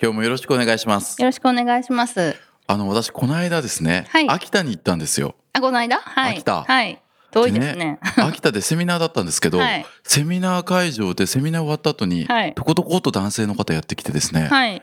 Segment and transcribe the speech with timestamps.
[0.00, 1.20] 今日もよろしくお願いします。
[1.20, 2.36] よろしくお願いします。
[2.66, 4.28] あの私この間ですね、はい。
[4.28, 5.34] 秋田に行ったんですよ。
[5.52, 5.96] あこの間？
[5.98, 6.34] はい。
[6.34, 6.62] 秋田。
[6.62, 7.02] はい。
[7.30, 7.98] 遠いですね。
[8.16, 9.84] 秋田でセミナーだったんですけど、はい。
[10.04, 12.54] セミナー会場でセミナー終わった後に、はい。
[12.54, 14.82] とことこっと男性の方やってきてですね、はい。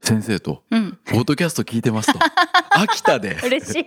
[0.00, 0.98] 先生とうん。
[1.04, 2.18] ポッドキャスト聞いてますと。
[2.70, 3.36] 秋田で。
[3.44, 3.86] 嬉しい。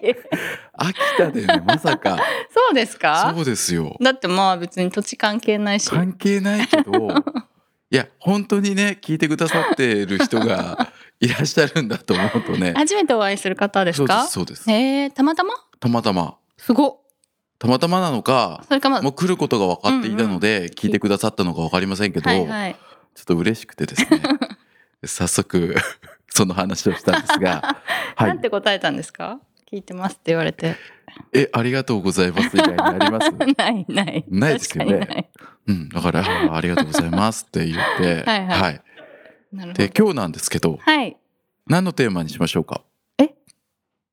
[0.74, 2.18] 秋田でねまさか。
[2.54, 3.34] そうですか？
[3.36, 3.98] そうですよ。
[4.00, 5.90] だってまあ別に土地関係ないし。
[5.90, 6.92] 関係ないけど
[7.90, 10.92] いや本当にね聞いてくださってる人が
[11.22, 12.74] いらっしゃるんだと思うとね。
[12.76, 14.70] 初めてお会いする方ですそうでかすそうです。
[14.70, 15.54] へえたまたま？
[15.80, 16.36] たまたま。
[16.58, 16.98] すごっ。
[17.60, 22.76] たまたまなのかそれかまあもう来ることが分かっていたので聞いてくださったのか分かりませんけど、はいはい。
[23.16, 24.22] ちょっと嬉しくてですね。
[25.06, 25.76] 早速
[26.30, 27.78] その話をしたんですが、
[28.16, 29.40] はなんい、て答えたんですか？
[29.72, 30.76] 聞いてますって言われて。
[31.34, 33.32] えありがとうございます以外にあります？
[33.58, 34.26] ないない。
[34.28, 35.30] ないですよね
[35.68, 38.82] うんだから あありがとうございますって言ってはいはい。
[39.52, 39.84] なるほど。
[39.84, 41.18] で今日なんですけどはい。
[41.68, 42.82] 何のテーマにしましょうか？
[43.18, 43.34] え？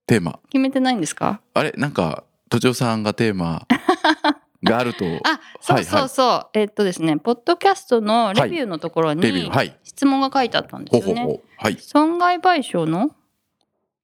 [0.07, 0.41] テーマ。
[0.51, 1.41] 決めてないんですか？
[1.55, 1.73] あれ？
[1.77, 3.67] なんか都庁さんがテーマ
[4.65, 5.05] があると。
[5.25, 9.77] あそうそうそう、えっとですねポッドキャストのレビューのところにーはい。
[9.85, 11.21] 質問が書いてあったんですよね。
[11.23, 11.49] ほうほうほう。
[11.59, 11.77] はい。
[11.81, 13.15] 損害賠償の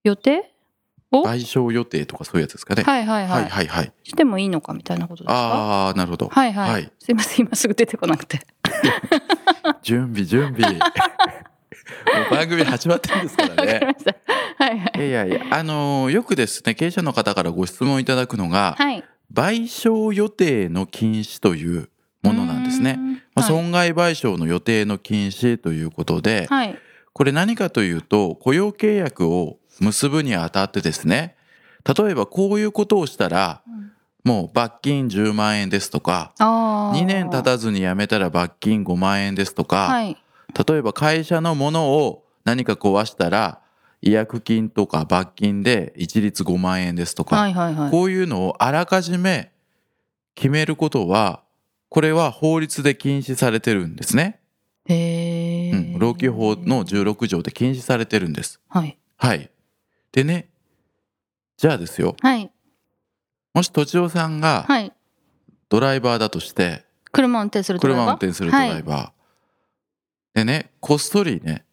[0.05, 0.53] 予定？
[1.12, 1.25] を？
[1.25, 2.83] 賠償予定とかそういうやつですかね。
[2.83, 3.92] はいはいはい、はいはいはい。
[4.05, 5.34] してもいいのかみたいなことですか？
[5.34, 6.28] ああなるほど。
[6.28, 6.92] はいはい、はい。
[6.98, 8.41] すいません今すぐ出てこなくて。
[9.83, 10.72] 準備準備。
[10.78, 10.78] も
[12.31, 13.81] う番組始まってるんですからね。
[14.58, 15.08] はいはい。
[15.08, 19.05] いやいやあのーよくですね経営者の方からご質問いただくのが、はい。
[19.33, 21.88] 賠償予定の禁止という
[22.22, 22.98] ものなんですね、
[23.34, 23.48] まあ、はい。
[23.48, 26.77] 損害賠償の予定の禁止ということで、はい。
[27.12, 31.36] これ何かというと雇用契約を結ぶにあたってですね。
[31.84, 33.92] 例えばこういうことをしたらうん。
[34.22, 37.00] もう罰金10万円ですとかあー。
[37.00, 40.16] 2年経たずに辞めたら罰金5万円ですとか、はい。
[40.69, 43.60] 例えば会社のものを何か壊したら
[44.03, 47.91] 違約金とか罰金で一律5万円ですとか、はいはいはい。
[47.91, 49.53] こういうのをあらかじめ
[50.34, 51.42] 決めることは
[51.88, 54.41] これは法律で禁止されてるんですね、
[54.86, 58.60] へえ、うん、労基法の16条で禁止されてるんです。
[58.69, 58.97] はい。
[59.16, 59.50] はい
[60.12, 60.50] でね
[61.56, 62.16] じゃあですよ。
[62.22, 62.50] はい。
[63.53, 64.93] もしとちおさんがはい。
[65.69, 68.04] ドライバーだとして車を運転するドライバー？
[68.04, 71.65] 車を運転するドライバー、でねこっそりね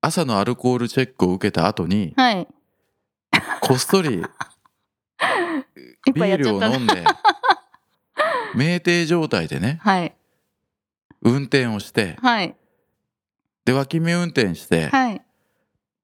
[0.00, 2.48] 朝のアルコールチェックを受けた後にはい、はい、
[3.60, 4.22] こっそり
[6.06, 7.04] 一ビールを飲んで
[8.54, 10.14] 酩酊状態でねはい。
[11.22, 12.56] 運転をしてはい。
[13.64, 15.22] で脇見運転してはい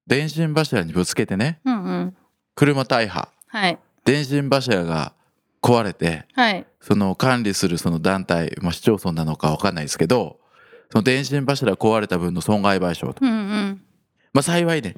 [0.06, 2.16] 電信柱にぶつけてねうんうん。
[2.54, 3.28] 車大破。
[3.48, 3.78] はい。
[4.04, 5.12] 電信柱が
[5.62, 6.66] 壊れてはい。
[6.80, 10.38] その管理するその団体、まあ、市町村なのか分かんないですけど
[10.92, 13.82] その電信柱壊れた分の損害賠償と、うんうん。
[14.32, 14.96] まあ、幸いね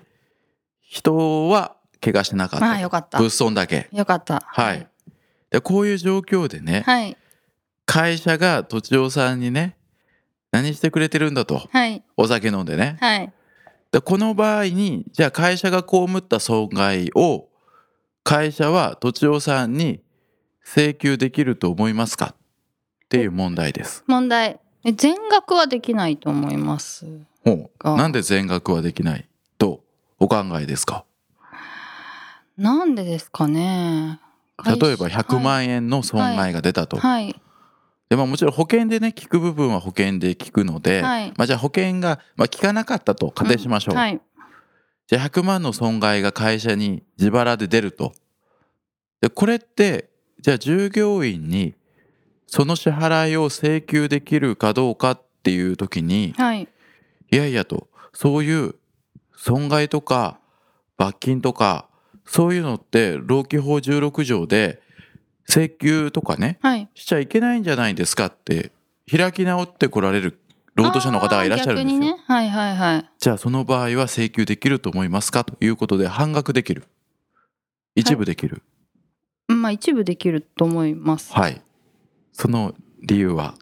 [0.80, 3.19] 人は怪我してなかったまあよかった。
[3.19, 3.88] 物損だけ。
[3.92, 4.42] よかった。
[4.46, 4.86] はい。
[5.50, 7.16] でこういう状況でねはい。
[7.86, 9.76] 会社が土地尾さんにね
[10.52, 11.66] 何してくれてるんだと。
[11.72, 12.02] はい。
[12.16, 12.98] お酒飲んでね。
[13.00, 13.32] はい
[13.93, 17.49] でこの場合にじゃあ会社が被った損害を
[18.22, 20.00] 会社は土地尾さんに
[20.62, 22.34] 請求できると思いますか？
[22.34, 24.04] っていう問題です。
[24.06, 24.60] 問題。
[24.84, 27.06] え全額はできないと思います。
[27.44, 27.94] ほが。
[27.94, 29.26] うなんで全額はできない
[29.56, 29.82] と
[30.19, 31.05] お考えですか？
[32.59, 34.20] なんでですかね。
[34.66, 36.99] 例えば100万円の損害が出たと。
[36.99, 37.41] はい
[38.08, 43.96] でまあ、もちろん保険でね聞く部分は保険で聞くので、はいまあ、じゃあ保険が、まあ、効かなかったと仮定しましょう。
[43.96, 44.20] はい
[45.08, 48.12] じゃあ100万の損害が会社に自腹で出ると。
[49.22, 50.10] でこれって
[50.40, 51.75] じゃあ従業員に
[52.46, 56.69] その支払いを請求できるかどうかっていう時にはい
[57.31, 58.75] いやいやとそういう
[59.34, 60.38] 損害とか
[60.96, 61.88] 罰金とか
[62.26, 64.82] そういうのって労基法16条で
[65.49, 66.89] 請求とかねはい。
[66.95, 68.73] しちゃいけないんじゃないですかって
[69.11, 70.39] 開き直ってこられる
[70.75, 72.00] 労働者の方がいらっしゃるんですよ。
[72.00, 72.17] ね。
[72.27, 73.11] はいはいはい。
[73.19, 76.85] じゃあその場合は請求できると思いますかということで半額できる。
[77.97, 78.62] 一部できる。
[79.49, 81.33] まあ一部できると思います。
[81.33, 81.61] はい、
[82.33, 83.55] その理由は？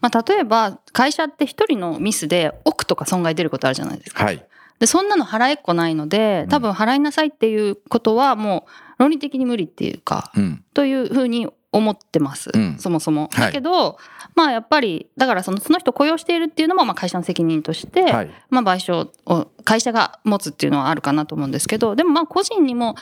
[0.00, 4.24] まあ例えば会社って一人のミスで億とか損害出ることあるじゃないですか。
[4.24, 4.44] はい。
[4.80, 13.28] でそんなの払えっこないので多分払いなさいっていうことはもう論理的に無理っていうかうんというふうに思ってます、うんそもそも。
[13.32, 13.98] はいだけど、
[14.34, 22.94] まあやっぱりだからそのその人を雇用しているっていうのもまあ会社の責任として、はいまあ賠償を会社が持つっていうのはあるかなと思うんですけどでもまあ個人にも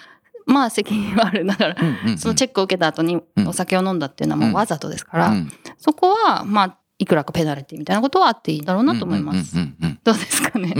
[0.46, 1.76] まあ責任はあるだから
[2.06, 9.56] うんそのチェックを受けた後にうんお酒を飲んだっていうのはもうわざとですから、うんそこはまあいくらかペナルティみたいなことはあっていいだろうなと思います。
[10.04, 10.74] どうですかね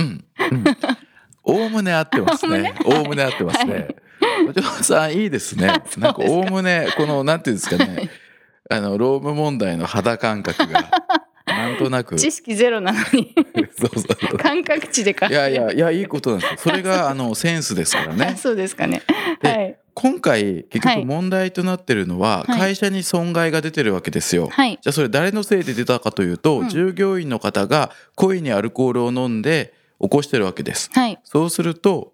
[1.42, 2.74] おおむね合ってますね。
[2.86, 3.88] おおむね合ってますね。
[4.48, 5.72] お嬢さんいいですね。
[5.88, 8.10] すかなんかおおむねこのなんていうんですかね。
[8.70, 10.90] あのローム問題の肌感覚が
[11.46, 12.16] なんとなく。
[12.16, 13.34] 知識ゼロなのに
[13.78, 14.38] そうそう。
[14.38, 16.56] 感覚値でかいやいやいやいいことなんですよ。
[16.58, 18.36] それがあのセンスですからね。
[18.40, 19.02] そうですかね。
[19.42, 24.48] ではい今回結はい局問題となってるのははい会社に損害が出てるわけですよ。
[24.50, 30.90] はいじゃあそれ誰のせいで出たかというと、うん従業員の方が故意にアルコールを飲んで起こしてるわけです。
[30.94, 32.13] はいそうすると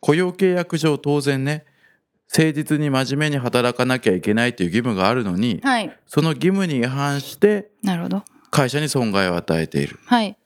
[0.00, 1.64] 雇用契約上当然ね
[2.32, 5.96] 誠実に真面目に働かなきゃいけないという義務があるのにはい。
[6.06, 7.70] その義務に違反して
[8.50, 9.98] 会社に損害を与えている。
[10.06, 10.36] はい。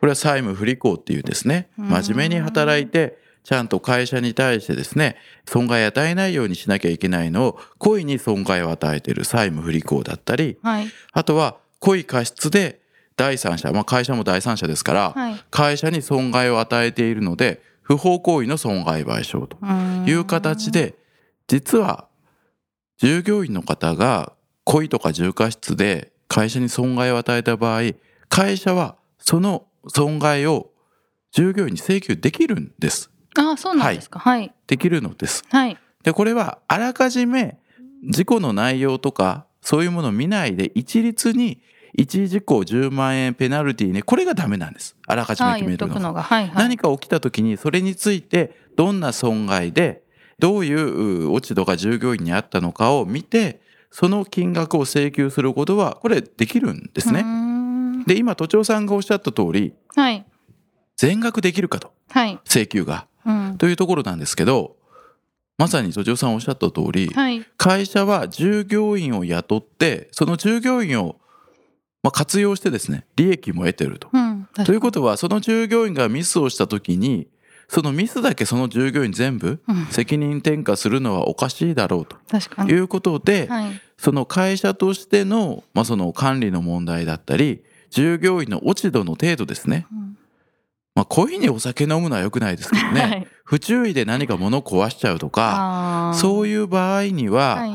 [0.00, 1.68] これは債務不履行っていうですね。
[1.78, 1.88] うん。
[1.88, 5.16] 真面目に働いてちゃんと会社に対してですね
[5.46, 9.24] 損害を与えないようにしなきゃいけないのを故意に損害を与えている。
[9.24, 10.58] 債務不履行だったり。
[10.62, 10.88] はい。
[11.12, 12.80] あとは故意過失で
[13.16, 15.36] 第三者、まあ、会社も第三者ですから、はい。
[15.50, 19.56] 会社に損害を与えているので不法行為の損害賠償と
[20.06, 20.94] いう形で
[21.46, 22.06] 実は
[22.98, 27.92] 従業員の方が故意とか重過失で会社に損害を与えた場合
[28.28, 30.70] 会社はその損害を
[31.32, 33.10] 従業員に請求できるんです。
[33.38, 34.18] あそうなんですか。
[34.18, 34.52] はい。
[34.66, 35.42] できるのです。
[35.48, 35.78] はい。
[36.02, 37.58] でこれはあらかじめ
[38.06, 41.62] 事故の内容とかそういうものを見ないで一律に
[41.94, 44.96] 一時事故10万円ペナルティーねこれがダメなんです。
[45.06, 46.26] あらかじめあ決めるのが。
[46.54, 50.02] 何か起きた時にそれについてどんな損害で
[50.38, 57.22] どういうう落ち度が従業員にあったのかを見てその金額を請求することはこれできるんですね。
[57.22, 58.04] ん。
[58.04, 60.24] で今都庁さんがおっしゃった通りはい。
[60.96, 62.38] 全額できるかとはい。
[62.44, 63.06] 請求が。
[63.26, 63.56] うん。
[63.58, 64.76] というところなんですけど
[65.56, 67.44] まさに都庁さんおっしゃった通りはい。
[67.56, 71.16] 会社は従業員を雇ってその従業員を
[72.02, 74.08] まあ活用してですね利益も得てると。
[74.12, 77.28] うんということはその従業員がミスをした時に
[77.68, 79.86] そのミスだけその従業員全部うん。
[79.86, 82.16] 責任転嫁するのはおかしいだろうと。
[82.64, 83.80] いうことではい。
[83.98, 90.18] その会社としての,、まあその管理の問題だったり従業員の落ち度の程度ですね、うん。
[90.94, 93.26] まあ、故意にお酒飲むのは良くないですけどね、はい。
[93.44, 97.70] 不注意で何か物を壊しちゃうとかそういう場合には、はい。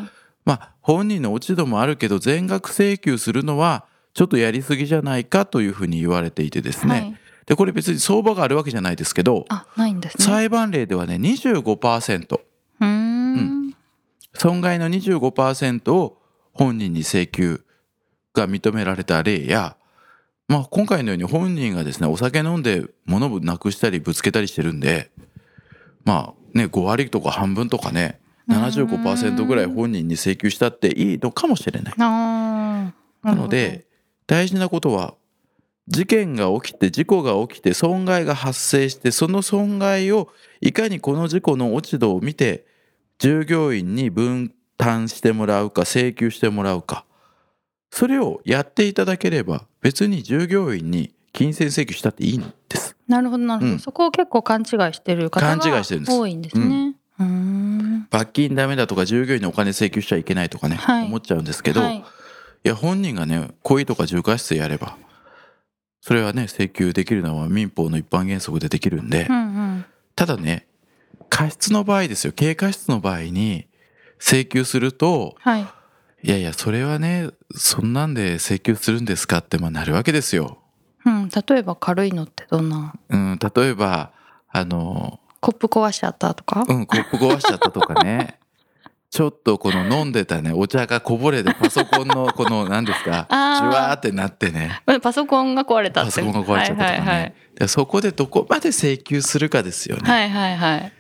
[0.45, 7.17] まあ、本人の落ち度もあるけど全額請求するのはちょっとやりすぎじゃないかというふうに言われていてですね、はい。
[7.45, 10.23] でこれ別に相場があるわけじゃないですけどあないんですね。
[10.23, 13.75] 裁判例ではね25%うーん。
[14.33, 16.17] 損害の25%を
[16.53, 17.63] 本人に請求
[18.33, 19.75] が認められた例や、
[20.47, 25.11] まあ、今回のように本人がですねお酒飲んで物をなくしたりぶつけたりしてるんで
[26.05, 28.19] まあね5割とか半分とかね
[28.49, 31.93] 75%ぐらい本人に請求したっていいのかもしれない。
[31.97, 32.93] な
[33.23, 33.85] ので
[34.27, 35.15] 大事なことは
[35.87, 40.29] 事件が起きて事故が起きて損害が発生してその損害を
[40.61, 42.65] いかにこの事故の落ち度を見て
[43.19, 47.05] 従業員に分担してもらうか請求してもらうか。
[47.91, 52.95] それをやっていただければ別に従業員に金銭請求したっていいんです。
[53.07, 53.79] なるほどなるほど、うん。
[53.79, 56.17] そこを結構勘違いしてる方が勘違いしてるんです。
[56.17, 56.95] 多いんですね。
[57.19, 58.07] うーん。
[58.09, 61.05] 罰金ダメだとか従業員にお金請求しちゃいけないとかね、はい。
[61.05, 62.03] 思っちゃうんですけど、はい
[62.63, 64.97] いや本人がね故意とか重過失やれば
[66.01, 69.39] それはね請求できるのは民法の一般原則でできるんで、うんう
[69.79, 69.85] ん。
[70.15, 70.67] ただね
[71.29, 72.33] 過失の場合ですよ。
[72.37, 73.67] 軽過失の場合に
[74.19, 75.67] 請求するとはい。
[76.25, 80.59] いやいやそれはねそんなんで請求するんですかってまあなるわけですよ。
[81.05, 82.93] うん、例えば軽いのってどんな？
[83.09, 84.13] うん、例えば
[84.49, 88.39] あのコップ壊しちゃったとか、うんコップ壊しちゃったとかね
[89.13, 93.65] ちょっとこの飲んでたねお茶がこぼれてパソコンの この何ですかジあー。
[93.65, 94.81] ュワーってなってね。
[94.87, 96.09] うんパソコンが壊れたって。
[96.09, 100.11] パソコンが壊れちゃったとかね、はいはいでそこでどこまで請求するかですよね。
[100.11, 100.91] はいはいはい。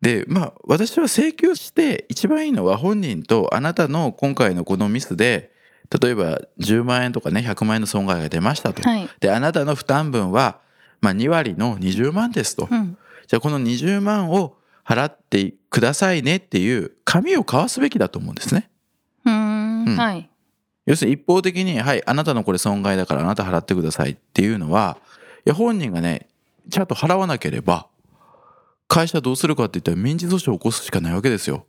[0.00, 5.50] でまあ私は請求して一番いいのは本人とあなたの今回のこのミスで
[6.00, 8.80] 例えば10万円とかね100万円の損害が出ましたと。
[8.80, 9.06] はい。
[9.20, 10.60] であなたの負担分は、
[11.02, 12.66] まあ、2割の20万ですと。
[12.70, 12.96] うん。
[13.26, 14.56] じゃあこの20万を
[14.88, 18.70] 払ってくださいねっていう紙を交わすべきだと思うんですね。
[19.26, 20.30] うーんうんはい
[20.86, 24.96] 要するに一方的に、はい、あなたのこれ損害だからあなた払ってくださいっていうのは、
[25.44, 26.28] いや、本人がね、
[26.70, 27.88] ちゃんと払わなければ、
[28.86, 31.66] 会社どうするかって言ったら民事訴訟を起こすしかないわけですよ。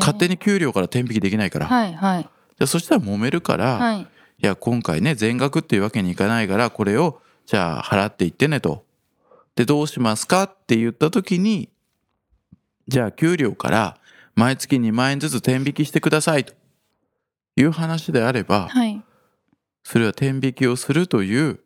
[0.00, 1.66] 勝手に給料から転引きできないから。
[1.66, 2.28] はいはい
[2.58, 4.06] でそしたら揉めるから、い、はい
[4.38, 8.84] や今回ね全額っていうわけにいかないからこれをじゃあ払っていってねと。
[9.56, 11.69] でどうしますかって言った時に
[12.90, 13.96] じゃあ給料から
[14.34, 16.54] 毎月2万円ずつ転引きしてくださいと。
[17.56, 19.00] いう話であればはい。
[19.84, 21.60] それは転引きをするという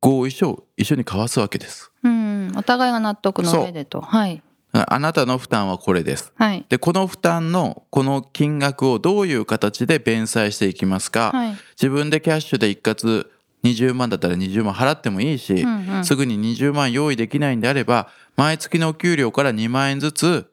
[0.00, 1.90] 合意書を一緒に交わすわけです。
[2.04, 2.52] うん。
[2.56, 4.00] お互いが納得の上でと。
[4.00, 4.42] はい。
[4.72, 6.32] あなたの負担はこれです。
[6.36, 6.64] はい。
[6.68, 11.56] でこの負担のこの金額をどういう形で弁済していきますか、はい。
[11.72, 13.26] 自分でキャッシュで一括
[13.64, 16.04] 20万だったら20万払ってもいいし、うんうん。
[16.04, 20.50] すぐに20万用意できないんであれば毎月のお給料から2万円ずつ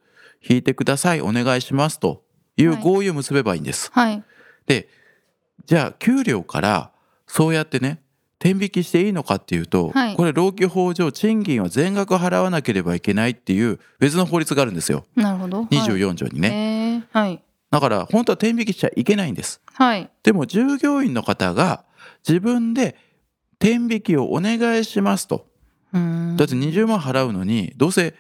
[0.48, 2.24] 引いてくださいお願いしますと
[2.58, 3.90] いう合意を結べばいいんです。
[3.94, 4.24] はい。
[4.66, 4.90] で
[5.66, 6.92] じゃあ給料から
[7.28, 8.02] そうやってね
[8.40, 10.16] 転引きしていいのかっていうと、はい。
[10.16, 15.06] これ労基法上賃金は全額払わなければいけないっていう別の法律があるんですよ。
[15.16, 15.62] なるほど。
[15.62, 15.68] はい。
[15.76, 17.06] 24条にね。
[17.12, 17.42] はい。
[17.72, 19.62] だから本当は転引きしちゃいけないんです。
[19.74, 20.10] はい。
[20.24, 21.84] でも従業員の方が
[22.28, 22.96] 自分で
[23.60, 25.48] 転引きをお願いしますと。
[25.94, 28.14] うんだって20万払うのにどうせ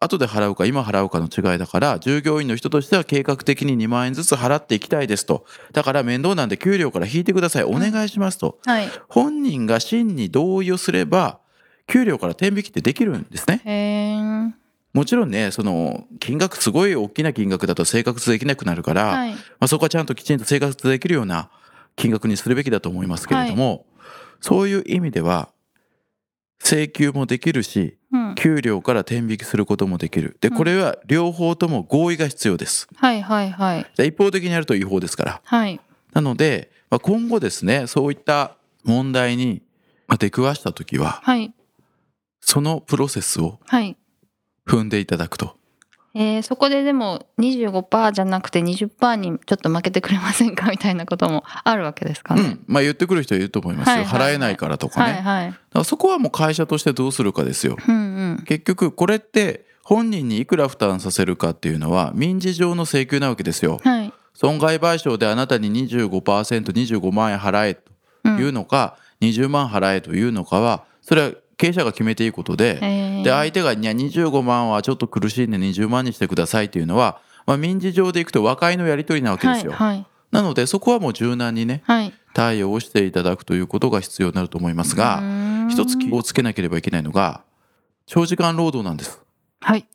[0.00, 5.44] 後で払うか今払うかの違いだから従業員の人としては計画的に2万円ずつ払っていきたいですと。
[5.72, 8.58] だから面倒なんで給料から引いてくださいお願いしますと。
[8.64, 11.40] はい本人が真に同意をすれば
[11.86, 14.54] 給料から転引きってできるんですね。
[14.94, 21.50] もちろんねその金額すごい大きな金額だと生活できなくなるから、はいまあ、そこはちゃんときちんと生活できるような
[21.98, 23.84] 金額にするべきだと思いますけれども、
[24.40, 25.50] そういう意味では
[26.62, 28.34] 請求もできるしうん。
[28.36, 30.38] 給料から転引きすることもできる。
[30.40, 30.56] でうん。
[30.56, 32.88] これは両方とも合意が必要です。
[32.96, 33.86] はいはいはい。
[33.96, 35.40] で一方的にやると違法ですから。
[35.44, 35.80] はい。
[36.14, 39.62] なので、まあ、今後ですねそういった問題に
[40.06, 41.52] まあ出くわした時ははい。
[42.40, 43.96] そのプロセスをはい。
[44.66, 45.57] 踏んでいただくと
[46.20, 50.66] えーそこででも25%じゃなくて20%にちょっと負けてくれませんか？
[50.70, 52.42] みたいなこともあるわけですかね。
[52.42, 55.46] うんまあ、言ってくる人はいると思いますよ、はいはいはい払えないからとかね、はいはい。
[55.46, 58.44] だからそこはもう会社としてどうするかですようんうん。
[58.46, 64.12] 結局これって本人にいくら負担させるかっていうのは民事上の請求なわけですよはい。
[64.34, 67.82] 損害賠償であなたに 25%25 万円払えと
[68.24, 82.12] うんいうのか、20万払えというのかはそれは経営者が決めていいことで、えーで相手が「いや25万はちょっと苦しいんで20万にしてください」っていうのは、まあ、民事上でいくと和解のやり取りなわけですよ、はいはいなのでそこはもう柔軟にねはい。
[82.34, 85.22] 対応をしていただくということが必要になると思いますが、
[85.70, 87.42] 一つ気をつけなければいけないのが
[88.06, 89.20] 長時間労働なんです
[89.60, 89.88] はい。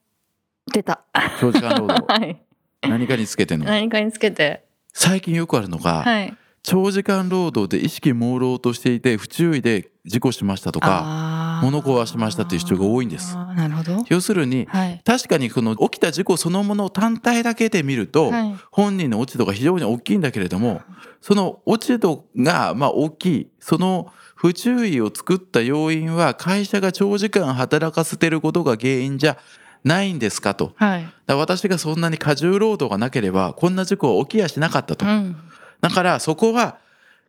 [0.73, 1.03] 出た。
[1.39, 2.41] 長時間労働 はい。
[2.81, 4.65] 何かにつけての何かにつけて。
[4.91, 6.37] 最近よくあるのが、はい。
[6.63, 14.05] 長時間労働で意識朦朧としていて不注意で事故しましたとか物壊しましたっていう人が多いんですなるほど。
[14.09, 15.01] 要するにはい。
[15.05, 18.55] 確かにこの起きた事故そのもの単体だけで見ると、はい。
[18.71, 20.81] 本人の落ち度が非常に大きいんだけれども
[21.21, 29.37] その落ち度がまあ大きいその不注意を作った要因は会社が長時間働かせてることが原因じゃ
[29.83, 30.71] ないんですかと。
[30.75, 31.05] はい。
[31.27, 35.09] 私がそんなに過重労働がなければこんな事故は起きやしなかったとう。
[35.09, 35.35] ん。
[35.83, 36.77] だからそこは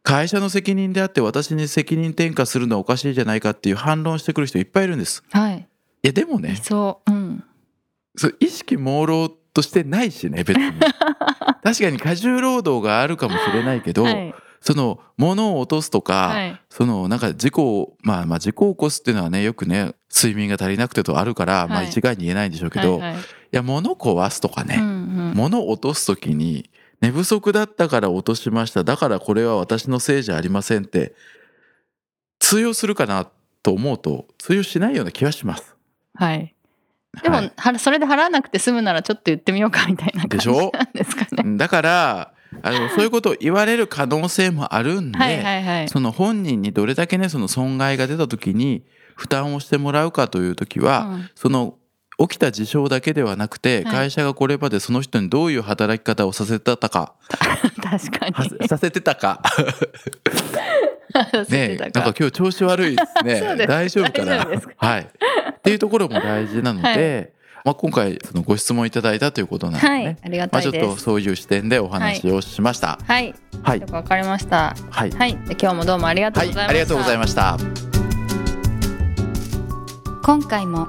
[0.05, 5.25] 会社の責任であって私に責任転嫁するのはおかしいじゃないかっていう反論してくる人いっぱいいるんです。
[5.33, 5.59] はい。
[5.59, 7.11] いやでもいねそう。
[7.11, 7.45] うん。
[8.15, 10.73] そう意識朦朧としてないしね別に。
[11.65, 14.35] 確かに過重労働があるかもしれないけど、はい。
[14.61, 16.61] その物を落とすとか、はい。
[16.71, 25.33] そのなんか事故をまあまあ事故を起こすっていうのはねよくね睡眠が足りなくてとあるから、まあはい一概に言えないんでしょうけど、いはいはいや物壊すとかね、うんうん。
[25.35, 26.71] 物を落とす時に
[27.01, 31.15] 寝不足だったから落としましただからこれは私のせいじゃありませんって
[32.39, 33.31] 通用するかな
[33.63, 35.75] と思うと通用しないような気はします。
[36.15, 36.55] はい。
[37.23, 41.57] でも、はいはそれで払わなくて済むならちょっと言ってみようかみたいな感じでしょなんですかね。
[41.57, 45.89] だからあのそういうことを言われる可能性もあるんで、はいはいはい。
[45.89, 48.85] その本人にどれだけねその損害が出た時に
[49.17, 51.79] 負担をしてもらうかという時は、うんその
[52.19, 53.93] 起きた事象だけではなくて、はい。
[53.93, 57.15] 会社がこれまでその人にどういう働き方をさせてたか。
[57.83, 58.33] 確かに。
[58.33, 59.43] は させてたか。
[61.49, 63.37] ねてたなんか今日調子悪いですね。
[63.47, 63.69] そうです。
[63.69, 64.43] 大丈夫かな？
[64.43, 64.67] 夫です。
[64.69, 65.01] かはい。
[65.03, 67.33] っていうところも大事なので、
[67.65, 70.75] まあ、今回そのご質問いただいたということなんでね、はい、ありがまあ、ちょっ。
[70.75, 72.99] とそういう視点でお話をしました。
[73.07, 73.81] はい、はい。
[73.81, 74.77] よくわかりました。
[74.91, 75.11] はい。
[75.11, 76.71] はい、で今日もどうもありがとうはい、ございました。
[76.71, 77.59] ありがとうございました。
[80.23, 80.89] 今回も